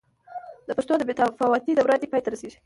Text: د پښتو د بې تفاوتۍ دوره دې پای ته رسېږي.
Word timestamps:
د 0.67 0.69
پښتو 0.77 0.93
د 0.97 1.01
بې 1.07 1.13
تفاوتۍ 1.19 1.71
دوره 1.75 1.95
دې 2.01 2.07
پای 2.11 2.21
ته 2.23 2.29
رسېږي. 2.33 2.59